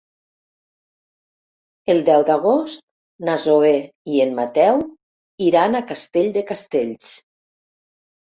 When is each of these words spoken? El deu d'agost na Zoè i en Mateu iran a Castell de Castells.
El 1.93 1.99
deu 2.07 2.23
d'agost 2.29 2.81
na 3.29 3.35
Zoè 3.43 3.73
i 4.13 4.23
en 4.25 4.33
Mateu 4.39 4.81
iran 5.49 5.77
a 5.77 5.83
Castell 5.93 6.33
de 6.39 6.45
Castells. 6.53 7.13